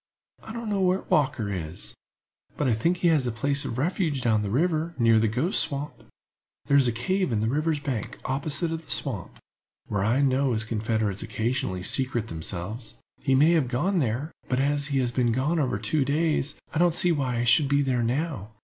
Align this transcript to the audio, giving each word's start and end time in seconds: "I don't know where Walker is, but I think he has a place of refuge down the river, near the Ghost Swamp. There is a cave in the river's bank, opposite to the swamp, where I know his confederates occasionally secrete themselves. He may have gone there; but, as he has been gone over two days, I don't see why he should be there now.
"I 0.41 0.51
don't 0.51 0.67
know 0.71 0.81
where 0.81 1.03
Walker 1.09 1.51
is, 1.51 1.93
but 2.57 2.67
I 2.67 2.73
think 2.73 2.97
he 2.97 3.09
has 3.09 3.27
a 3.27 3.31
place 3.31 3.65
of 3.65 3.77
refuge 3.77 4.23
down 4.23 4.41
the 4.41 4.49
river, 4.49 4.95
near 4.97 5.19
the 5.19 5.27
Ghost 5.27 5.59
Swamp. 5.59 5.93
There 6.65 6.75
is 6.75 6.87
a 6.87 6.91
cave 6.91 7.31
in 7.31 7.39
the 7.39 7.47
river's 7.47 7.79
bank, 7.79 8.17
opposite 8.25 8.69
to 8.69 8.77
the 8.77 8.89
swamp, 8.89 9.37
where 9.87 10.03
I 10.03 10.23
know 10.23 10.53
his 10.53 10.63
confederates 10.63 11.21
occasionally 11.21 11.83
secrete 11.83 12.29
themselves. 12.29 12.95
He 13.21 13.35
may 13.35 13.51
have 13.51 13.67
gone 13.67 13.99
there; 13.99 14.31
but, 14.49 14.59
as 14.59 14.87
he 14.87 14.97
has 14.97 15.11
been 15.11 15.31
gone 15.31 15.59
over 15.59 15.77
two 15.77 16.03
days, 16.03 16.55
I 16.73 16.79
don't 16.79 16.95
see 16.95 17.11
why 17.11 17.37
he 17.37 17.45
should 17.45 17.67
be 17.67 17.83
there 17.83 18.01
now. 18.01 18.49